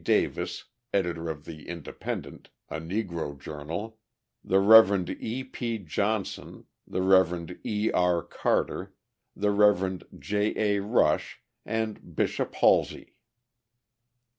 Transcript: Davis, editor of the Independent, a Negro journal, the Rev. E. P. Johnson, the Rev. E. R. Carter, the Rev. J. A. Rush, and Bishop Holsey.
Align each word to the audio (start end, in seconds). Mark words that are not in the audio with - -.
Davis, 0.03 0.63
editor 0.91 1.29
of 1.29 1.45
the 1.45 1.67
Independent, 1.69 2.49
a 2.69 2.79
Negro 2.79 3.37
journal, 3.39 3.99
the 4.43 4.59
Rev. 4.59 5.07
E. 5.11 5.43
P. 5.43 5.77
Johnson, 5.77 6.65
the 6.87 7.03
Rev. 7.03 7.59
E. 7.63 7.91
R. 7.93 8.23
Carter, 8.23 8.95
the 9.35 9.51
Rev. 9.51 10.01
J. 10.19 10.55
A. 10.77 10.81
Rush, 10.81 11.43
and 11.67 12.15
Bishop 12.15 12.55
Holsey. 12.55 13.13